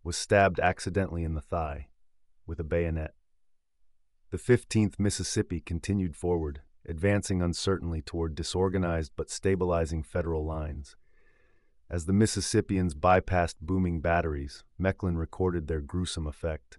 was 0.03 0.17
stabbed 0.17 0.59
accidentally 0.61 1.25
in 1.25 1.35
the 1.35 1.43
thigh 1.43 1.89
with 2.47 2.59
a 2.59 2.65
bayonet. 2.65 3.15
The 4.31 4.39
15th 4.39 4.99
Mississippi 4.99 5.61
continued 5.61 6.17
forward, 6.17 6.63
advancing 6.89 7.43
uncertainly 7.43 8.01
toward 8.01 8.35
disorganized 8.35 9.13
but 9.15 9.31
stabilizing 9.31 10.03
federal 10.03 10.45
lines. 10.45 10.97
As 11.91 12.07
the 12.07 12.15
Mississippians 12.15 12.95
bypassed 12.95 13.57
booming 13.61 14.01
batteries, 14.01 14.65
Mecklin 14.81 15.19
recorded 15.19 15.69
their 15.69 15.83
gruesome 15.83 16.27
effect. 16.27 16.79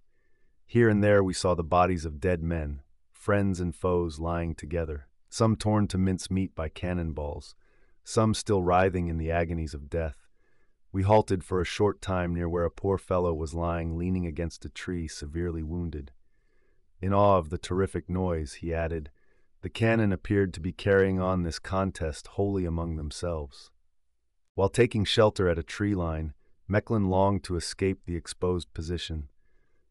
Here 0.74 0.90
and 0.90 1.04
there 1.04 1.24
we 1.24 1.36
saw 1.36 1.54
the 1.54 1.64
bodies 1.64 2.04
of 2.04 2.20
dead 2.20 2.42
men, 2.42 2.82
friends 3.12 3.60
and 3.60 3.76
foes 3.76 4.18
lying 4.18 4.56
together, 4.56 5.08
some 5.30 5.56
torn 5.56 5.88
to 5.90 6.00
mincemeat 6.00 6.56
by 6.56 6.68
cannonballs, 6.68 7.54
some 8.04 8.34
still 8.34 8.64
writhing 8.64 9.08
in 9.08 9.20
the 9.20 9.30
agonies 9.30 9.76
of 9.76 9.88
death. 9.88 10.26
We 10.92 11.04
halted 11.04 11.44
for 11.44 11.62
a 11.62 11.64
short 11.64 12.02
time 12.02 12.34
near 12.34 12.50
where 12.50 12.66
a 12.66 12.72
poor 12.72 12.98
fellow 12.98 13.36
was 13.36 13.54
lying 13.54 14.00
leaning 14.00 14.26
against 14.26 14.66
a 14.66 14.70
tree, 14.70 15.08
severely 15.08 15.62
wounded. 15.62 16.12
In 17.00 17.14
awe 17.14 17.38
of 17.38 17.52
the 17.52 17.60
terrific 17.60 18.10
noise, 18.10 18.54
he 18.54 18.74
added, 18.74 19.12
the 19.62 19.70
cannon 19.70 20.12
appeared 20.12 20.56
to 20.56 20.60
be 20.60 20.72
carrying 20.72 21.20
on 21.20 21.44
this 21.44 21.60
contest 21.60 22.26
wholly 22.30 22.66
among 22.66 22.96
themselves. 22.96 23.70
While 24.56 24.70
taking 24.70 25.06
shelter 25.06 25.48
at 25.48 25.60
a 25.60 25.62
tree 25.62 25.94
line, 25.94 26.34
Mecklin 26.68 27.10
longed 27.10 27.44
to 27.44 27.58
escape 27.58 28.06
the 28.08 28.16
exposed 28.16 28.74
position. 28.74 29.30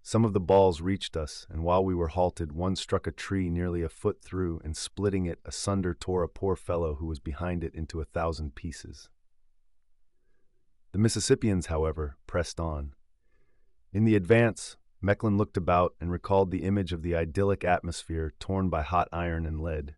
Some 0.04 0.24
of 0.24 0.32
the 0.32 0.40
balls 0.40 0.80
reached 0.80 1.16
us, 1.16 1.46
and 1.48 1.62
while 1.62 1.84
we 1.84 1.94
were 1.94 2.08
halted, 2.08 2.52
one 2.52 2.74
struck 2.74 3.06
a 3.06 3.12
tree 3.12 3.48
nearly 3.48 3.82
a 3.82 3.88
foot 3.88 4.20
through 4.20 4.60
and 4.64 4.76
splitting 4.76 5.26
it 5.26 5.38
asunder 5.44 5.94
tore 5.94 6.24
a 6.24 6.28
poor 6.28 6.56
fellow 6.56 6.96
who 6.96 7.06
was 7.06 7.20
behind 7.20 7.62
it 7.62 7.74
into 7.74 8.00
a 8.00 8.04
thousand 8.04 8.56
pieces. 8.56 9.08
The 10.90 10.98
Mississippians, 10.98 11.66
however, 11.66 12.16
pressed 12.26 12.58
on. 12.58 12.94
In 13.92 14.04
the 14.04 14.16
advance, 14.16 14.76
Mecklin 15.00 15.38
looked 15.38 15.56
about 15.56 15.94
and 16.00 16.10
recalled 16.10 16.50
the 16.50 16.64
image 16.64 16.92
of 16.92 17.02
the 17.02 17.14
idyllic 17.14 17.64
atmosphere 17.64 18.32
torn 18.40 18.68
by 18.68 18.82
hot 18.82 19.08
iron 19.12 19.46
and 19.46 19.60
lead. 19.60 19.94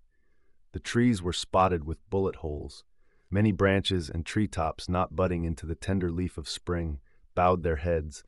The 0.73 0.81
trees 0.81 1.23
were 1.23 1.33
spotted 1.33 1.85
with 1.85 2.09
bullet 2.11 2.37
holes. 2.37 2.85
Many 3.31 3.53
branches 3.53 4.11
and 4.11 4.25
tree 4.25 4.49
tops 4.49 4.89
not 4.89 5.17
budding 5.17 5.45
into 5.45 5.67
the 5.67 5.75
tender 5.75 6.11
leaf 6.11 6.37
of 6.37 6.49
spring 6.49 7.01
bowed 7.35 7.63
their 7.63 7.77
heads, 7.77 8.23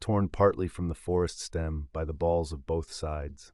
torn 0.00 0.28
partly 0.28 0.68
from 0.68 0.88
the 0.88 0.94
forest 0.94 1.40
stem 1.40 1.88
by 1.92 2.04
the 2.04 2.12
balls 2.12 2.52
of 2.52 2.66
both 2.66 2.92
sides. 2.92 3.52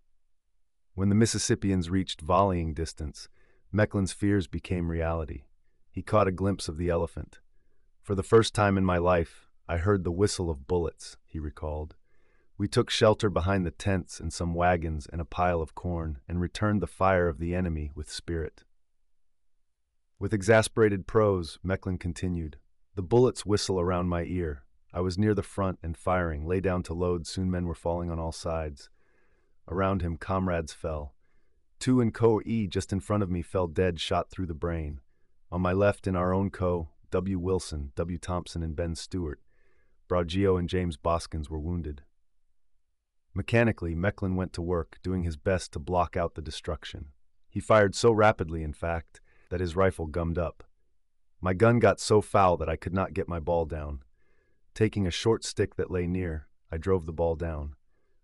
When 0.95 1.09
the 1.09 1.15
Mississippians 1.15 1.91
reached 1.91 2.21
volleying 2.21 2.75
distance, 2.75 3.29
Mecklin's 3.73 4.13
fears 4.13 4.47
became 4.47 4.91
reality. 4.91 5.45
He 5.91 6.03
caught 6.03 6.29
a 6.29 6.33
glimpse 6.33 6.69
of 6.69 6.77
the 6.77 6.89
elephant. 6.89 7.41
For 8.03 8.15
the 8.15 8.23
first 8.23 8.55
time 8.55 8.79
in 8.79 8.85
my 8.85 8.99
life, 8.99 9.49
I 9.67 9.79
heard 9.79 10.05
the 10.05 10.13
whistle 10.13 10.51
of 10.51 10.67
bullets, 10.67 11.17
he 11.25 11.39
recalled. 11.39 11.97
We 12.57 12.69
took 12.69 12.91
shelter 12.91 13.31
behind 13.31 13.67
the 13.67 13.73
tents 13.73 14.21
and 14.21 14.33
some 14.33 14.55
wagons 14.55 15.09
and 15.11 15.21
a 15.21 15.25
pile 15.25 15.61
of 15.61 15.75
corn, 15.75 16.21
and 16.29 16.41
returned 16.41 16.81
the 16.81 16.87
fire 16.87 17.29
of 17.29 17.39
the 17.39 17.55
enemy 17.55 17.91
with 17.95 18.11
spirit. 18.11 18.63
With 20.21 20.33
exasperated 20.33 21.07
prose, 21.07 21.59
Mecklin 21.65 21.99
continued, 21.99 22.59
The 22.95 23.03
bullets 23.03 23.45
whistle 23.45 23.81
around 23.81 24.09
my 24.09 24.23
ear, 24.23 24.63
I 24.95 25.01
was 25.01 25.19
near 25.19 25.35
the 25.35 25.43
front 25.43 25.81
and 25.83 25.97
firing, 25.97 26.47
lay 26.47 26.61
down 26.61 26.85
to 26.85 26.95
load, 26.95 27.27
soon 27.27 27.51
men 27.51 27.67
were 27.67 27.75
falling 27.75 28.13
on 28.13 28.21
all 28.21 28.31
sides. 28.31 28.91
Around 29.67 30.03
him, 30.03 30.17
comrades 30.17 30.73
fell. 30.73 31.15
Two 31.81 32.01
in 32.01 32.13
Co. 32.13 32.41
E 32.45 32.69
just 32.69 32.93
in 32.93 33.01
front 33.01 33.25
of 33.25 33.31
me 33.31 33.43
fell 33.43 33.67
dead, 33.67 33.99
shot 33.99 34.31
through 34.31 34.47
the 34.47 34.55
brain. 34.55 35.01
On 35.51 35.61
my 35.61 35.73
left, 35.73 36.07
in 36.07 36.15
our 36.15 36.33
own 36.33 36.49
Co., 36.49 36.91
W. 37.11 37.41
Wilson, 37.41 37.91
W. 37.97 38.19
Thompson, 38.19 38.63
and 38.63 38.77
Ben 38.77 38.95
Stewart. 38.95 39.41
Braugio 40.09 40.57
and 40.57 40.69
James 40.69 40.97
Boskins 40.97 41.51
were 41.51 41.59
wounded. 41.59 42.03
Mechanically, 43.35 43.97
Mecklin 43.97 44.37
went 44.37 44.53
to 44.53 44.63
work, 44.63 44.99
doing 45.03 45.25
his 45.25 45.37
best 45.37 45.73
to 45.73 45.81
block 45.81 46.17
out 46.17 46.37
the 46.37 46.43
destruction. 46.43 47.07
He 47.51 47.59
fired 47.59 47.97
so 47.97 48.13
rapidly, 48.13 48.63
in 48.63 48.73
fact, 48.73 49.21
that 49.51 49.61
his 49.61 49.75
rifle 49.75 50.07
gummed 50.07 50.39
up. 50.39 50.63
My 51.41 51.53
gun 51.53 51.81
got 51.81 51.99
so 51.99 52.21
foul 52.21 52.57
that 52.59 52.69
I 52.69 52.77
could 52.77 52.95
not 52.95 53.13
get 53.13 53.29
my 53.29 53.41
ball 53.41 53.65
down. 53.65 54.03
Taking 54.75 55.07
a 55.07 55.13
short 55.13 55.45
stick 55.45 55.77
that 55.77 55.91
lay 55.91 56.09
near, 56.09 56.49
I 56.71 56.79
drove 56.79 57.07
the 57.07 57.13
ball 57.13 57.37
down. 57.37 57.77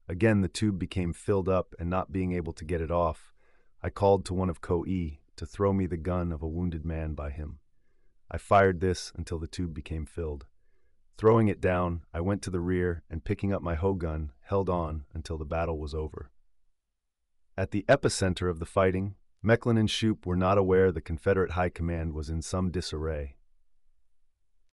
Again, 0.09 0.41
the 0.41 0.49
tube 0.49 0.81
became 0.81 1.13
filled 1.13 1.49
up, 1.49 1.77
and 1.79 1.89
not 1.89 2.11
being 2.11 2.33
able 2.33 2.53
to 2.55 2.65
get 2.65 2.81
it 2.81 2.91
off, 2.91 3.33
I 3.83 3.91
called 3.91 4.25
to 4.25 4.35
one 4.35 4.51
of 4.51 4.61
Co 4.61 4.85
E 4.85 5.21
to 5.37 5.47
throw 5.47 5.73
me 5.73 5.87
the 5.87 5.97
gun 5.97 6.33
of 6.33 6.43
a 6.43 6.49
wounded 6.49 6.85
man 6.85 7.15
by 7.15 7.31
him. 7.31 7.61
I 8.29 8.39
fired 8.39 8.81
this 8.81 9.13
until 9.15 9.39
the 9.39 9.47
tube 9.47 9.73
became 9.73 10.05
filled. 10.07 10.47
Throwing 11.17 11.47
it 11.47 11.61
down, 11.61 12.03
I 12.13 12.21
went 12.21 12.43
to 12.43 12.51
the 12.51 12.61
rear 12.61 13.05
and 13.09 13.25
picking 13.25 13.53
up 13.53 13.63
my 13.63 13.77
hoe 13.77 13.95
gun, 13.95 14.33
held 14.43 14.69
on 14.69 15.05
until 15.15 15.39
the 15.39 15.45
battle 15.45 15.79
was 15.79 15.95
over. 15.95 16.31
At 17.57 17.71
the 17.71 17.85
epicenter 17.89 18.51
of 18.51 18.59
the 18.59 18.67
fighting, 18.67 19.15
Mecklin 19.45 19.79
and 19.79 19.89
Shoup 19.89 20.27
were 20.27 20.37
not 20.37 20.59
aware 20.59 20.91
the 20.91 21.01
Confederate 21.01 21.53
High 21.53 21.69
Command 21.69 22.13
was 22.13 22.29
in 22.29 22.43
some 22.43 22.71
disarray. 22.71 23.37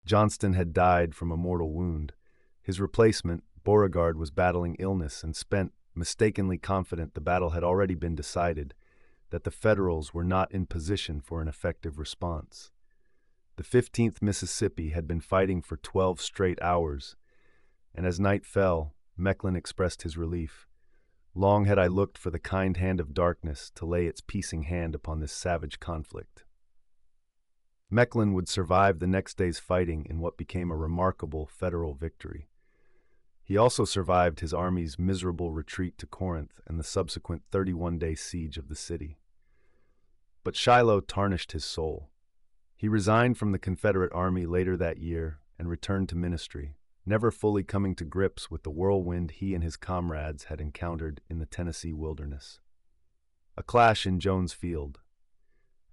Johnston 0.06 0.52
had 0.52 0.72
died 0.72 1.16
from 1.16 1.32
a 1.32 1.36
mortal 1.36 1.72
wound. 1.72 2.12
His 2.62 2.80
replacement, 2.80 3.42
Beauregard, 3.64 4.16
was 4.16 4.30
battling 4.30 4.76
illness 4.78 5.24
and 5.24 5.34
spent, 5.34 5.72
mistakenly 5.96 6.58
confident 6.58 7.14
the 7.14 7.20
battle 7.20 7.50
had 7.50 7.64
already 7.64 7.96
been 7.96 8.14
decided, 8.14 8.72
that 9.30 9.42
the 9.42 9.50
Federals 9.50 10.14
were 10.14 10.24
not 10.24 10.52
in 10.52 10.64
position 10.64 11.20
for 11.20 11.42
an 11.42 11.48
effective 11.48 11.98
response. 11.98 12.70
The 13.56 13.64
15th 13.64 14.22
Mississippi 14.22 14.90
had 14.90 15.08
been 15.08 15.20
fighting 15.20 15.60
for 15.60 15.76
12 15.76 16.20
straight 16.20 16.62
hours, 16.62 17.16
and 17.92 18.06
as 18.06 18.20
night 18.20 18.46
fell, 18.46 18.94
Mecklin 19.18 19.56
expressed 19.56 20.02
his 20.02 20.16
relief. 20.16 20.68
Long 21.34 21.64
had 21.64 21.78
I 21.78 21.88
looked 21.88 22.16
for 22.16 22.30
the 22.30 22.38
kind 22.38 22.76
hand 22.76 23.00
of 23.00 23.12
darkness 23.12 23.72
to 23.74 23.84
lay 23.84 24.06
its 24.06 24.20
piecing 24.20 24.64
hand 24.64 24.94
upon 24.94 25.18
this 25.18 25.32
savage 25.32 25.80
conflict. 25.80 26.45
Mecklin 27.90 28.32
would 28.32 28.48
survive 28.48 28.98
the 28.98 29.06
next 29.06 29.36
day's 29.36 29.60
fighting 29.60 30.06
in 30.10 30.18
what 30.18 30.36
became 30.36 30.70
a 30.70 30.76
remarkable 30.76 31.46
federal 31.46 31.94
victory. 31.94 32.48
He 33.44 33.56
also 33.56 33.84
survived 33.84 34.40
his 34.40 34.52
army's 34.52 34.98
miserable 34.98 35.52
retreat 35.52 35.96
to 35.98 36.06
Corinth 36.06 36.60
and 36.66 36.80
the 36.80 36.84
subsequent 36.84 37.42
31 37.52 37.98
day 37.98 38.16
siege 38.16 38.58
of 38.58 38.68
the 38.68 38.74
city. 38.74 39.18
But 40.42 40.56
Shiloh 40.56 41.00
tarnished 41.00 41.52
his 41.52 41.64
soul. 41.64 42.10
He 42.74 42.88
resigned 42.88 43.38
from 43.38 43.52
the 43.52 43.58
Confederate 43.58 44.12
Army 44.12 44.46
later 44.46 44.76
that 44.76 44.98
year 44.98 45.38
and 45.58 45.70
returned 45.70 46.08
to 46.08 46.16
ministry, 46.16 46.74
never 47.06 47.30
fully 47.30 47.62
coming 47.62 47.94
to 47.94 48.04
grips 48.04 48.50
with 48.50 48.64
the 48.64 48.70
whirlwind 48.70 49.30
he 49.30 49.54
and 49.54 49.62
his 49.62 49.76
comrades 49.76 50.44
had 50.44 50.60
encountered 50.60 51.20
in 51.30 51.38
the 51.38 51.46
Tennessee 51.46 51.92
wilderness. 51.92 52.58
A 53.56 53.62
clash 53.62 54.06
in 54.06 54.18
Jones 54.18 54.52
Field, 54.52 54.98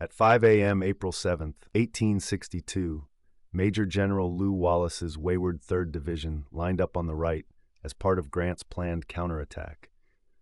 at 0.03 0.11
5 0.11 0.43
a.m. 0.43 0.83
April 0.83 1.13
7, 1.13 1.55
1862, 1.71 3.05
Major 3.53 3.85
General 3.85 4.35
Lew 4.35 4.51
Wallace's 4.51 5.17
wayward 5.17 5.61
3rd 5.61 5.93
Division 5.93 6.43
lined 6.51 6.81
up 6.81 6.97
on 6.97 7.07
the 7.07 7.15
right 7.15 7.45
as 7.85 7.93
part 7.93 8.19
of 8.19 8.29
Grant's 8.29 8.63
planned 8.63 9.07
counterattack. 9.07 9.91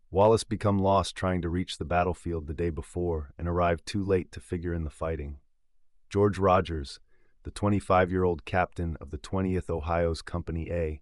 Wallace 0.10 0.44
became 0.44 0.80
lost 0.80 1.15
trying 1.15 1.44
to 1.44 1.50
reach 1.50 1.77
the 1.77 1.86
battlefield 1.86 2.48
the 2.48 2.56
day 2.56 2.72
before 2.72 3.34
and 3.38 3.48
arrived 3.48 3.86
too 3.86 4.03
late 4.03 4.32
to 4.32 4.39
figure 4.39 4.74
in 4.74 4.84
the 4.84 4.89
fighting. 4.89 5.38
George 6.10 6.39
Rogers, 6.39 7.00
the 7.44 7.51
25-year-old 7.51 8.46
captain 8.46 8.98
of 9.00 9.12
the 9.12 9.20
20th 9.20 9.70
Ohio's 9.70 10.24
Company 10.24 10.72
A, 10.72 11.01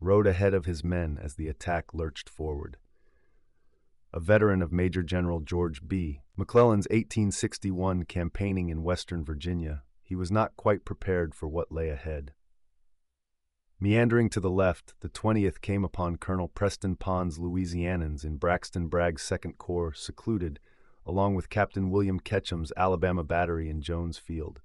rode 0.00 0.26
ahead 0.26 0.52
of 0.52 0.64
his 0.64 0.82
men 0.82 1.16
as 1.22 1.34
the 1.34 1.46
attack 1.46 1.94
lurched 1.94 2.28
forward 2.28 2.76
a 4.12 4.20
veteran 4.20 4.62
of 4.62 4.72
Major 4.72 5.02
General 5.02 5.40
George 5.40 5.86
B. 5.86 6.20
McClellan's 6.40 6.86
1861 6.86 8.04
campaigning 8.04 8.70
in 8.70 8.82
Western 8.82 9.22
Virginia, 9.22 9.82
he 10.02 10.14
was 10.16 10.32
not 10.32 10.56
quite 10.56 10.86
prepared 10.86 11.34
for 11.34 11.46
what 11.46 11.70
lay 11.70 11.90
ahead. 11.90 12.32
Meandering 13.78 14.30
to 14.30 14.40
the 14.40 14.48
left, 14.48 14.94
the 15.00 15.10
20th 15.10 15.60
came 15.60 15.84
upon 15.84 16.16
Colonel 16.16 16.48
Preston 16.48 16.96
Pond's 16.96 17.38
Louisianans 17.38 18.24
in 18.24 18.38
Braxton 18.38 18.88
Bragg's 18.88 19.20
Second 19.20 19.58
Corps, 19.58 19.92
secluded, 19.92 20.60
along 21.04 21.34
with 21.34 21.50
Captain 21.50 21.90
William 21.90 22.18
Ketchum's 22.18 22.72
Alabama 22.74 23.22
Battery 23.22 23.68
in 23.68 23.82
Jones 23.82 24.16
Field. 24.16 24.62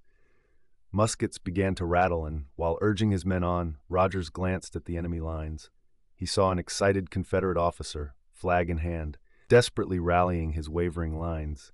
Muskets 0.93 1.37
began 1.37 1.75
to 1.75 1.83
rattle, 1.83 2.25
and 2.25 2.45
while 2.55 2.77
urging 2.79 3.11
his 3.11 3.25
men 3.25 3.43
on, 3.43 3.75
Rogers 3.89 4.29
glanced 4.29 4.77
at 4.77 4.85
the 4.85 4.95
enemy 4.95 5.19
lines. 5.19 5.69
He 6.15 6.25
saw 6.25 6.51
an 6.51 6.57
excited 6.57 7.11
Confederate 7.11 7.57
officer, 7.57 8.15
flag 8.31 8.69
in 8.69 8.77
hand, 8.77 9.17
desperately 9.47 9.99
rallying 9.99 10.53
his 10.53 10.69
wavering 10.69 11.17
lines. 11.17 11.71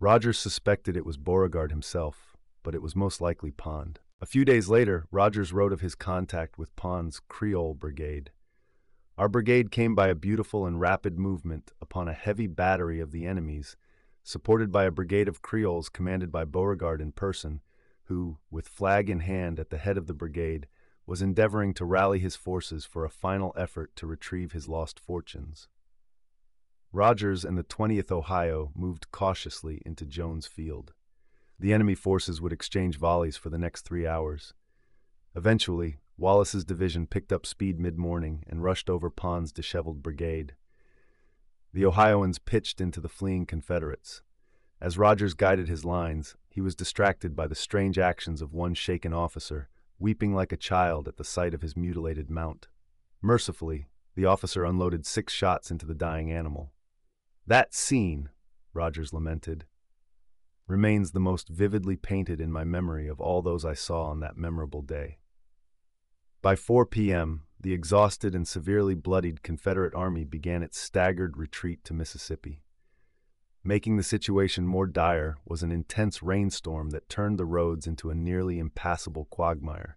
Rogers 0.00 0.38
suspected 0.38 0.96
it 0.96 1.06
was 1.06 1.16
Beauregard 1.16 1.70
himself, 1.70 2.36
but 2.62 2.74
it 2.74 2.82
was 2.82 2.94
most 2.94 3.20
likely 3.20 3.50
Pond. 3.50 4.00
A 4.20 4.26
few 4.26 4.44
days 4.44 4.68
later, 4.68 5.06
Rogers 5.10 5.52
wrote 5.52 5.72
of 5.72 5.80
his 5.80 5.94
contact 5.94 6.58
with 6.58 6.74
Pond's 6.76 7.20
Creole 7.28 7.74
Brigade. 7.74 8.30
Our 9.16 9.28
brigade 9.28 9.70
came 9.70 9.94
by 9.94 10.08
a 10.08 10.14
beautiful 10.14 10.66
and 10.66 10.80
rapid 10.80 11.18
movement 11.18 11.72
upon 11.80 12.08
a 12.08 12.12
heavy 12.12 12.46
battery 12.46 13.00
of 13.00 13.10
the 13.10 13.26
enemy's, 13.26 13.76
supported 14.22 14.70
by 14.70 14.84
a 14.84 14.90
brigade 14.92 15.28
of 15.28 15.42
Creoles 15.42 15.88
commanded 15.88 16.30
by 16.30 16.44
Beauregard 16.44 17.00
in 17.00 17.12
person, 17.12 17.60
who, 18.04 18.38
with 18.50 18.68
flag 18.68 19.10
in 19.10 19.20
hand 19.20 19.58
at 19.58 19.70
the 19.70 19.78
head 19.78 19.98
of 19.98 20.06
the 20.06 20.14
brigade, 20.14 20.66
was 21.06 21.22
endeavoring 21.22 21.74
to 21.74 21.84
rally 21.84 22.18
his 22.18 22.36
forces 22.36 22.84
for 22.84 23.04
a 23.04 23.10
final 23.10 23.52
effort 23.56 23.96
to 23.96 24.06
retrieve 24.06 24.52
his 24.52 24.68
lost 24.68 25.00
fortunes. 25.00 25.68
Rogers 26.92 27.44
and 27.44 27.58
the 27.58 27.64
20th 27.64 28.10
Ohio 28.10 28.72
moved 28.74 29.10
cautiously 29.12 29.82
into 29.84 30.06
Jones 30.06 30.46
Field. 30.46 30.94
The 31.60 31.74
enemy 31.74 31.94
forces 31.94 32.40
would 32.40 32.52
exchange 32.52 32.98
volleys 32.98 33.36
for 33.36 33.50
the 33.50 33.58
next 33.58 33.82
three 33.82 34.06
hours. 34.06 34.54
Eventually, 35.36 35.98
Wallace's 36.16 36.64
division 36.64 37.06
picked 37.06 37.30
up 37.30 37.44
speed 37.44 37.78
mid 37.78 37.98
morning 37.98 38.42
and 38.48 38.62
rushed 38.62 38.88
over 38.88 39.10
Pond's 39.10 39.52
disheveled 39.52 40.02
brigade. 40.02 40.54
The 41.74 41.84
Ohioans 41.84 42.38
pitched 42.38 42.80
into 42.80 43.00
the 43.00 43.08
fleeing 43.08 43.44
Confederates. 43.44 44.22
As 44.80 44.96
Rogers 44.96 45.34
guided 45.34 45.68
his 45.68 45.84
lines, 45.84 46.36
he 46.48 46.62
was 46.62 46.74
distracted 46.74 47.36
by 47.36 47.46
the 47.46 47.54
strange 47.54 47.98
actions 47.98 48.40
of 48.40 48.54
one 48.54 48.72
shaken 48.72 49.12
officer, 49.12 49.68
weeping 49.98 50.34
like 50.34 50.52
a 50.52 50.56
child 50.56 51.06
at 51.06 51.18
the 51.18 51.24
sight 51.24 51.52
of 51.52 51.60
his 51.60 51.76
mutilated 51.76 52.30
mount. 52.30 52.68
Mercifully, 53.20 53.88
the 54.14 54.24
officer 54.24 54.64
unloaded 54.64 55.04
six 55.04 55.34
shots 55.34 55.70
into 55.70 55.84
the 55.84 55.94
dying 55.94 56.32
animal. 56.32 56.72
That 57.48 57.72
scene, 57.72 58.28
Rogers 58.74 59.14
lamented, 59.14 59.64
remains 60.66 61.12
the 61.12 61.18
most 61.18 61.48
vividly 61.48 61.96
painted 61.96 62.42
in 62.42 62.52
my 62.52 62.62
memory 62.62 63.08
of 63.08 63.22
all 63.22 63.40
those 63.40 63.64
I 63.64 63.72
saw 63.72 64.10
on 64.10 64.20
that 64.20 64.36
memorable 64.36 64.82
day. 64.82 65.16
By 66.42 66.56
4 66.56 66.84
p.m., 66.84 67.44
the 67.58 67.72
exhausted 67.72 68.34
and 68.34 68.46
severely 68.46 68.94
bloodied 68.94 69.42
Confederate 69.42 69.94
Army 69.94 70.24
began 70.24 70.62
its 70.62 70.78
staggered 70.78 71.38
retreat 71.38 71.84
to 71.84 71.94
Mississippi. 71.94 72.64
Making 73.64 73.96
the 73.96 74.02
situation 74.02 74.66
more 74.66 74.86
dire 74.86 75.38
was 75.46 75.62
an 75.62 75.72
intense 75.72 76.22
rainstorm 76.22 76.90
that 76.90 77.08
turned 77.08 77.38
the 77.38 77.46
roads 77.46 77.86
into 77.86 78.10
a 78.10 78.14
nearly 78.14 78.58
impassable 78.58 79.24
quagmire. 79.24 79.96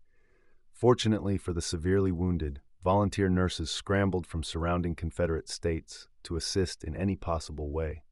Fortunately 0.71 1.37
for 1.37 1.51
the 1.51 1.61
severely 1.61 2.13
wounded, 2.13 2.61
volunteer 2.81 3.27
nurses 3.27 3.69
scrambled 3.69 4.25
from 4.25 4.41
surrounding 4.41 4.95
Confederate 4.95 5.49
states 5.49 6.07
to 6.23 6.35
assist 6.35 6.83
in 6.83 6.95
any 6.95 7.15
possible 7.15 7.71
way. 7.71 8.03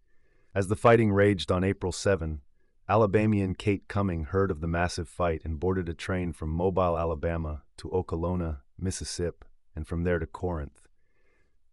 As 0.54 0.68
the 0.68 0.75
fighting 0.75 1.12
raged 1.12 1.51
on 1.51 1.63
April 1.63 1.92
7, 1.92 2.42
Alabamian 2.89 3.54
Kate 3.54 3.88
Cumming 3.88 4.25
heard 4.25 4.50
of 4.50 4.62
the 4.62 4.68
massive 4.68 5.08
fight 5.08 5.44
and 5.46 5.60
boarded 5.60 5.88
a 5.88 5.94
train 5.94 6.34
from 6.34 6.50
Mobile, 6.50 6.98
Alabama 6.98 7.62
to 7.78 7.88
Okolona, 7.89 8.62
Mississippi, 8.80 9.46
and 9.75 9.88
from 9.88 10.04
there 10.04 10.18
to 10.18 10.25
Corinth. 10.25 10.88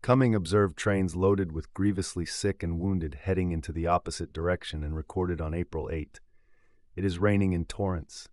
Cumming 0.02 0.35
observed 0.35 0.76
trains 0.76 1.16
loaded 1.16 1.52
with 1.52 1.73
grievously 1.73 2.26
sick 2.26 2.62
and 2.62 2.78
wounded 2.78 3.14
heading 3.23 3.50
into 3.50 3.73
the 3.73 3.87
opposite 3.87 4.33
direction 4.33 4.85
and 4.85 4.95
recorded 4.95 5.40
on 5.40 5.55
April 5.55 5.88
8. 5.90 6.21
It 6.95 7.05
is 7.05 7.19
raining 7.19 7.55
in 7.55 7.64
torrents. 7.64 8.28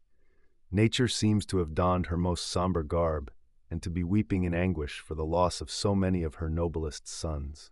Nature 0.69 1.07
seems 1.07 1.45
to 1.45 1.59
have 1.59 1.73
donned 1.73 2.07
her 2.07 2.17
most 2.17 2.47
somber 2.47 2.83
garb 2.83 3.31
and 3.71 3.81
to 3.81 3.89
be 3.89 4.03
weeping 4.03 4.43
in 4.43 4.53
anguish 4.53 4.99
for 4.99 5.15
the 5.15 5.25
loss 5.25 5.61
of 5.61 5.71
so 5.71 5.95
many 5.95 6.21
of 6.21 6.35
her 6.35 6.49
noblest 6.49 7.07
sons 7.07 7.71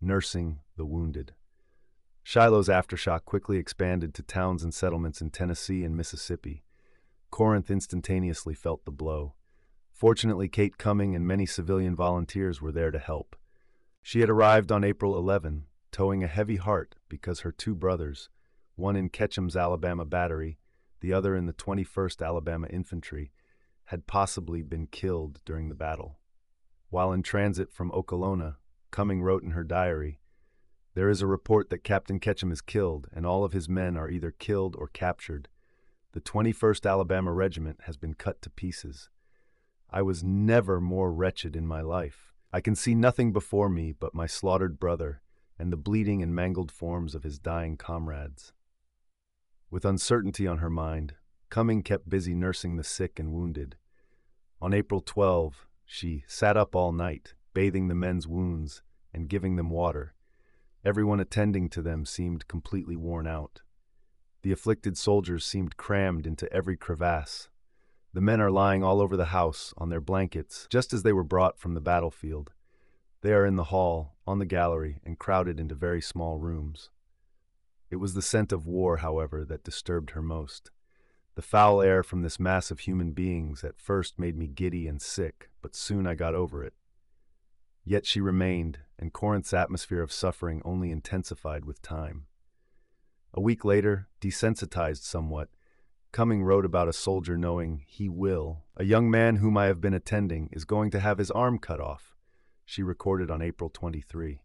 nursing 0.00 0.60
the 0.76 0.86
wounded. 0.86 1.32
Shiloh's 2.22 2.68
aftershock 2.68 3.24
quickly 3.24 3.56
expanded 3.56 4.14
to 4.14 4.22
towns 4.22 4.62
and 4.62 4.74
settlements 4.74 5.20
in 5.20 5.30
Tennessee 5.30 5.82
and 5.84 5.96
Mississippi. 5.96 6.62
Corinth 7.30 7.70
instantaneously 7.70 8.54
felt 8.54 8.84
the 8.84 8.90
blow. 8.90 9.34
Fortunately, 9.92 10.48
Kate 10.48 10.78
Cumming 10.78 11.16
and 11.16 11.26
many 11.26 11.46
civilian 11.46 11.96
volunteers 11.96 12.60
were 12.60 12.70
there 12.72 12.90
to 12.90 12.98
help. 12.98 13.34
She 14.02 14.20
had 14.20 14.30
arrived 14.30 14.70
on 14.70 14.84
April 14.84 15.16
11, 15.16 15.64
towing 15.90 16.22
a 16.22 16.28
heavy 16.28 16.56
heart 16.56 16.94
because 17.08 17.40
her 17.40 17.52
two 17.52 17.74
brothers, 17.74 18.28
one 18.76 18.94
in 18.94 19.08
Ketchum's 19.08 19.56
Alabama 19.56 20.04
Battery, 20.04 20.58
the 21.00 21.12
other 21.12 21.34
in 21.34 21.46
the 21.46 21.52
21st 21.52 22.24
Alabama 22.24 22.66
Infantry, 22.68 23.32
had 23.86 24.06
possibly 24.06 24.62
been 24.62 24.86
killed 24.86 25.40
during 25.44 25.68
the 25.68 25.74
battle. 25.74 26.18
While 26.90 27.12
in 27.12 27.22
transit 27.22 27.72
from 27.72 27.90
Okolona, 27.90 28.56
Cumming 28.90 29.22
wrote 29.22 29.42
in 29.42 29.50
her 29.50 29.64
diary, 29.64 30.20
There 30.94 31.08
is 31.08 31.22
a 31.22 31.26
report 31.26 31.70
that 31.70 31.84
Captain 31.84 32.18
Ketchum 32.18 32.50
is 32.50 32.60
killed, 32.60 33.08
and 33.12 33.26
all 33.26 33.44
of 33.44 33.52
his 33.52 33.68
men 33.68 33.96
are 33.96 34.10
either 34.10 34.30
killed 34.30 34.76
or 34.76 34.88
captured. 34.88 35.48
The 36.12 36.20
21st 36.20 36.88
Alabama 36.88 37.32
Regiment 37.32 37.80
has 37.84 37.96
been 37.96 38.14
cut 38.14 38.40
to 38.42 38.50
pieces. 38.50 39.10
I 39.90 40.02
was 40.02 40.24
never 40.24 40.80
more 40.80 41.12
wretched 41.12 41.54
in 41.54 41.66
my 41.66 41.80
life. 41.80 42.32
I 42.52 42.60
can 42.60 42.74
see 42.74 42.94
nothing 42.94 43.32
before 43.32 43.68
me 43.68 43.92
but 43.92 44.14
my 44.14 44.26
slaughtered 44.26 44.80
brother 44.80 45.22
and 45.58 45.72
the 45.72 45.76
bleeding 45.76 46.22
and 46.22 46.34
mangled 46.34 46.72
forms 46.72 47.14
of 47.14 47.24
his 47.24 47.38
dying 47.38 47.76
comrades. 47.76 48.52
With 49.70 49.84
uncertainty 49.84 50.46
on 50.46 50.58
her 50.58 50.70
mind, 50.70 51.14
Cumming 51.50 51.82
kept 51.82 52.08
busy 52.08 52.34
nursing 52.34 52.76
the 52.76 52.84
sick 52.84 53.18
and 53.18 53.32
wounded. 53.32 53.76
On 54.60 54.74
April 54.74 55.00
12, 55.00 55.66
she 55.84 56.24
sat 56.26 56.56
up 56.56 56.76
all 56.76 56.92
night, 56.92 57.34
bathing 57.54 57.88
the 57.88 57.94
men's 57.94 58.26
wounds 58.26 58.82
and 59.12 59.28
giving 59.28 59.56
them 59.56 59.70
water. 59.70 60.14
Everyone 60.84 61.20
attending 61.20 61.68
to 61.70 61.82
them 61.82 62.04
seemed 62.04 62.48
completely 62.48 62.96
worn 62.96 63.26
out. 63.26 63.62
The 64.42 64.52
afflicted 64.52 64.96
soldiers 64.96 65.44
seemed 65.44 65.76
crammed 65.76 66.26
into 66.26 66.52
every 66.52 66.76
crevasse. 66.76 67.48
The 68.14 68.20
men 68.20 68.40
are 68.40 68.50
lying 68.50 68.82
all 68.82 69.00
over 69.00 69.16
the 69.16 69.26
house 69.26 69.74
on 69.76 69.88
their 69.88 70.00
blankets, 70.00 70.66
just 70.70 70.92
as 70.92 71.02
they 71.02 71.12
were 71.12 71.24
brought 71.24 71.58
from 71.58 71.74
the 71.74 71.80
battlefield. 71.80 72.52
They 73.20 73.32
are 73.32 73.44
in 73.44 73.56
the 73.56 73.64
hall, 73.64 74.16
on 74.26 74.38
the 74.38 74.46
gallery, 74.46 75.00
and 75.04 75.18
crowded 75.18 75.58
into 75.58 75.74
very 75.74 76.00
small 76.00 76.38
rooms. 76.38 76.90
It 77.90 77.96
was 77.96 78.14
the 78.14 78.22
scent 78.22 78.52
of 78.52 78.66
war, 78.66 78.98
however, 78.98 79.44
that 79.44 79.64
disturbed 79.64 80.10
her 80.10 80.22
most. 80.22 80.70
The 81.34 81.42
foul 81.42 81.82
air 81.82 82.02
from 82.02 82.22
this 82.22 82.38
mass 82.40 82.70
of 82.70 82.80
human 82.80 83.12
beings 83.12 83.64
at 83.64 83.80
first 83.80 84.18
made 84.18 84.36
me 84.36 84.46
giddy 84.46 84.86
and 84.86 85.02
sick, 85.02 85.50
but 85.62 85.74
soon 85.74 86.06
I 86.06 86.14
got 86.14 86.34
over 86.34 86.64
it. 86.64 86.74
Yet 87.88 88.04
she 88.04 88.20
remained, 88.20 88.80
and 88.98 89.14
Corinth's 89.14 89.54
atmosphere 89.54 90.02
of 90.02 90.12
suffering 90.12 90.60
only 90.62 90.90
intensified 90.90 91.64
with 91.64 91.80
time. 91.80 92.26
A 93.32 93.40
week 93.40 93.64
later, 93.64 94.08
desensitized 94.20 95.04
somewhat, 95.04 95.48
Cumming 96.12 96.44
wrote 96.44 96.66
about 96.66 96.88
a 96.88 96.92
soldier 96.92 97.38
knowing 97.38 97.84
he 97.86 98.06
will. 98.06 98.64
A 98.76 98.84
young 98.84 99.10
man 99.10 99.36
whom 99.36 99.56
I 99.56 99.66
have 99.66 99.80
been 99.80 99.94
attending 99.94 100.50
is 100.52 100.66
going 100.66 100.90
to 100.90 101.00
have 101.00 101.16
his 101.16 101.30
arm 101.30 101.58
cut 101.58 101.80
off. 101.80 102.14
She 102.66 102.82
recorded 102.82 103.30
on 103.30 103.40
April 103.40 103.70
23. 103.70 104.42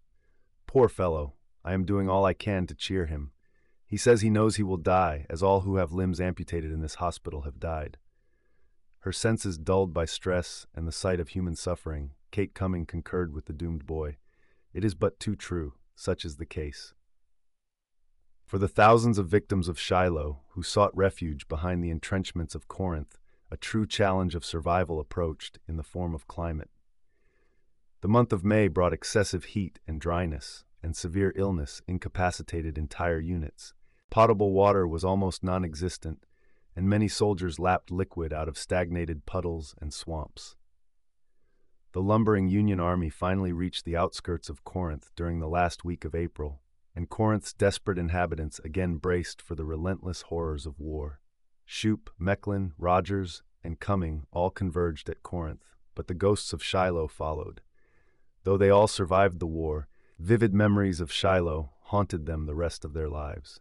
Poor 0.66 0.88
fellow, 0.88 1.34
I 1.66 1.74
am 1.74 1.84
doing 1.84 2.08
all 2.08 2.24
I 2.24 2.34
can 2.34 2.66
to 2.68 2.74
cheer 2.74 3.08
him. 3.08 3.34
He 3.86 3.98
says 3.98 4.22
he 4.22 4.30
knows 4.30 4.56
he 4.56 4.64
will 4.64 4.78
die, 4.78 5.26
as 5.30 5.44
all 5.44 5.62
who 5.62 5.76
have 5.76 5.92
limbs 5.92 6.22
amputated 6.22 6.72
in 6.72 6.80
this 6.80 6.96
hospital 6.96 7.42
have 7.42 7.60
died. 7.60 7.98
Her 9.00 9.12
senses 9.12 9.58
dulled 9.58 9.94
by 9.94 10.06
stress 10.06 10.66
and 10.74 10.88
the 10.88 10.94
sight 10.94 11.20
of 11.20 11.30
human 11.30 11.58
suffering, 11.58 12.12
Kate 12.34 12.56
Cumming 12.56 12.88
concurred 12.88 13.32
with 13.32 13.46
the 13.46 13.54
doomed 13.54 13.86
boy. 13.86 14.18
It 14.74 14.84
is 14.84 14.96
but 14.96 15.20
too 15.20 15.36
true. 15.36 15.76
Such 15.96 16.26
is 16.26 16.38
the 16.38 16.48
case. 16.48 16.96
For 18.48 18.58
the 18.58 18.68
thousands 18.68 19.20
of 19.20 19.28
victims 19.28 19.68
of 19.68 19.80
Shiloh 19.80 20.42
who 20.50 20.64
sought 20.64 20.98
refuge 20.98 21.48
behind 21.48 21.84
the 21.84 21.92
entrenchments 21.92 22.56
of 22.56 22.68
Corinth, 22.68 23.20
a 23.52 23.56
true 23.56 23.86
challenge 23.86 24.34
of 24.34 24.44
survival 24.44 25.00
approached 25.00 25.60
in 25.68 25.78
the 25.78 25.84
form 25.84 26.16
of 26.16 26.28
climate. 26.28 26.72
The 28.02 28.08
month 28.08 28.34
of 28.34 28.44
May 28.44 28.68
brought 28.68 28.94
excessive 28.94 29.44
heat 29.46 29.78
and 29.88 30.02
dryness, 30.02 30.66
and 30.82 30.96
severe 30.96 31.34
illness 31.36 31.84
incapacitated 31.88 32.80
entire 32.80 33.20
units. 33.20 33.76
Potable 34.10 34.54
water 34.54 34.88
was 34.88 35.04
almost 35.04 35.44
non 35.44 35.64
existent, 35.64 36.26
and 36.76 36.90
many 36.90 37.08
soldiers 37.08 37.60
lapped 37.60 37.92
liquid 37.92 38.34
out 38.34 38.48
of 38.48 38.58
stagnated 38.58 39.28
puddles 39.28 39.76
and 39.80 39.94
swamps. 39.94 40.56
The 41.94 42.02
lumbering 42.02 42.48
Union 42.48 42.80
army 42.80 43.12
finally 43.12 43.54
reached 43.54 43.86
the 43.86 43.96
outskirts 43.96 44.50
of 44.50 44.64
Corinth 44.64 45.12
during 45.16 45.40
the 45.40 45.48
last 45.48 45.86
week 45.86 46.06
of 46.06 46.16
April, 46.16 46.60
and 46.96 47.08
Corinth's 47.08 47.54
desperate 47.54 48.00
inhabitants 48.00 48.58
again 48.64 48.96
braced 48.96 49.44
for 49.44 49.54
the 49.54 49.64
relentless 49.64 50.24
horrors 50.24 50.66
of 50.66 50.80
war. 50.80 51.20
Shoup, 51.68 52.10
Mecklin, 52.20 52.72
Rogers, 52.80 53.44
and 53.64 53.80
Cumming 53.80 54.26
all 54.32 54.50
converged 54.50 55.08
at 55.08 55.22
Corinth, 55.22 55.66
but 55.94 56.08
the 56.08 56.16
ghosts 56.16 56.52
of 56.52 56.64
Shiloh 56.64 57.08
followed. 57.08 57.62
Though 58.44 58.58
they 58.58 58.72
all 58.72 58.88
survived 58.88 59.40
the 59.40 59.46
war, 59.46 59.88
vivid 60.18 60.52
memories 60.52 61.00
of 61.00 61.12
Shiloh 61.12 61.74
haunted 61.84 62.26
them 62.26 62.48
the 62.48 62.56
rest 62.56 62.84
of 62.84 62.94
their 62.94 63.08
lives. 63.08 63.60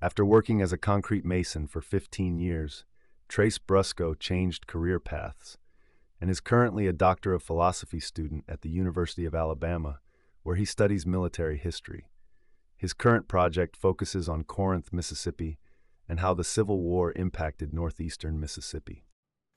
After 0.00 0.24
working 0.24 0.62
as 0.62 0.72
a 0.72 0.78
concrete 0.78 1.26
mason 1.26 1.66
for 1.66 1.82
15 1.82 2.38
years, 2.38 2.86
Trace 3.28 3.58
Brusco 3.58 4.18
changed 4.18 4.66
career 4.66 4.98
paths 4.98 5.58
and 6.20 6.30
is 6.30 6.40
currently 6.40 6.86
a 6.86 6.92
Doctor 6.92 7.32
of 7.32 7.42
Philosophy 7.42 8.00
student 8.00 8.44
at 8.48 8.62
the 8.62 8.68
University 8.68 9.24
of 9.24 9.34
Alabama, 9.34 10.00
where 10.42 10.56
he 10.56 10.64
studies 10.64 11.06
military 11.06 11.56
history. 11.56 12.06
His 12.76 12.92
current 12.92 13.28
project 13.28 13.76
focuses 13.76 14.28
on 14.28 14.44
Corinth, 14.44 14.92
Mississippi, 14.92 15.58
and 16.08 16.20
how 16.20 16.34
the 16.34 16.44
Civil 16.44 16.80
War 16.80 17.12
impacted 17.14 17.72
northeastern 17.72 18.40
Mississippi. 18.40 19.04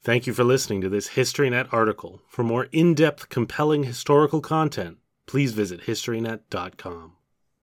Thank 0.04 0.28
you 0.28 0.34
for 0.34 0.44
listening 0.44 0.82
to 0.82 0.90
this 0.90 1.10
HistoryNet 1.10 1.72
article. 1.72 2.22
For 2.28 2.44
more 2.44 2.66
in 2.72 2.94
depth, 2.94 3.30
compelling 3.30 3.84
historical 3.84 4.42
content, 4.42 4.98
please 5.26 5.54
visit 5.54 5.84
HistoryNet.com. 5.84 7.14